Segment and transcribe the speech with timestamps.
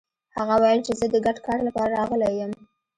[0.39, 2.51] هغه ويل چې زه د ګډ کار لپاره راغلی يم.